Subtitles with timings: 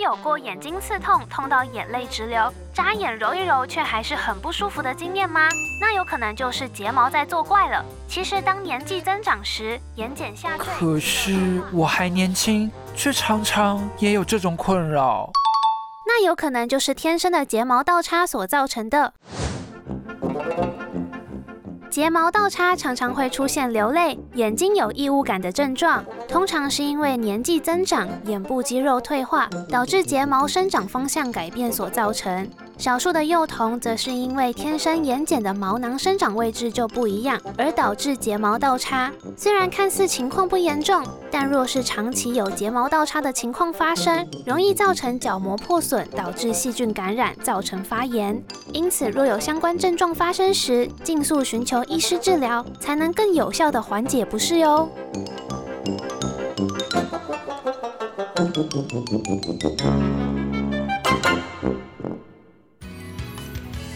[0.00, 5.46] 有过眼睛刺痛，痛到眼泪直流，眨眼揉一揉却还是很不舒服的经验吗？
[5.78, 7.84] 那有可能就是睫毛在作怪了。
[8.08, 10.66] 其实当年纪增长时，眼睑下坠。
[10.66, 15.30] 可是我还年轻，却常常也有这种困扰。
[16.06, 19.12] 那有可能就是天生的睫毛倒插所造成的。
[21.90, 32.48] 睫毛倒插常常会出现流泪、眼睛有异物感的症状，通常是因为年纪增长、眼部肌肉退化，导致睫毛生长方向改变所造成。
[32.80, 39.12] 少数的幼童则是因为天生眼睑的毛囊生长位置就不一样，而导致睫毛倒插。
[39.36, 48.42] 虽然看似情况不严重，但若是长期有睫毛倒插的情况发生，容易造成角膜破损，导致细菌感染，造成发炎。
[48.72, 54.88] 因此，若有相关症状发生时，尽速寻求医师治疗，才能更有效的缓解不适哟。